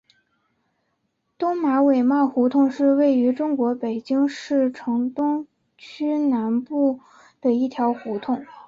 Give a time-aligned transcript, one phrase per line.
[1.37, 5.45] 东马尾帽胡同是位于中国北京市东城
[5.77, 6.99] 区南部
[7.39, 8.43] 的一条胡同。